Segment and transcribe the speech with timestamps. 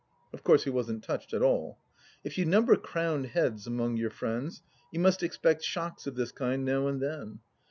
[0.33, 1.77] Of course he wasn't touched at all.
[2.23, 6.65] If you number crowned heads among your friends you must expect shocks of this kind
[6.65, 7.39] now and then.